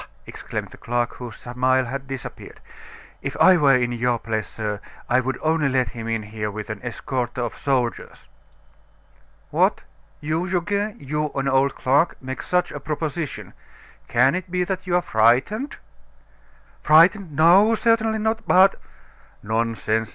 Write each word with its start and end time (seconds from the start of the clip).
exclaimed 0.25 0.69
the 0.69 0.77
clerk, 0.77 1.13
whose 1.17 1.35
smile 1.35 1.85
had 1.85 2.07
disappeared, 2.07 2.59
"If 3.21 3.37
I 3.39 3.55
were 3.55 3.75
in 3.75 3.91
your 3.91 4.17
place, 4.17 4.49
sir, 4.49 4.79
I 5.07 5.19
would 5.19 5.37
only 5.43 5.69
let 5.69 5.89
him 5.89 6.07
in 6.07 6.23
here 6.23 6.49
with 6.49 6.71
an 6.71 6.79
escort 6.81 7.37
of 7.37 7.55
soldiers." 7.55 8.27
"What! 9.51 9.81
you 10.19 10.49
Goguet, 10.49 10.99
you, 10.99 11.27
an 11.35 11.47
old 11.47 11.75
clerk 11.75 12.19
make 12.19 12.41
such 12.41 12.71
a 12.71 12.79
proposition! 12.79 13.53
Can 14.07 14.33
it 14.33 14.49
be 14.49 14.63
that 14.63 14.87
you're 14.87 15.03
frightened?" 15.03 15.75
"Frightened! 16.81 17.33
No, 17.35 17.75
certainly 17.75 18.17
not; 18.17 18.47
but" 18.47 18.77
"Nonsense!" 19.43 20.09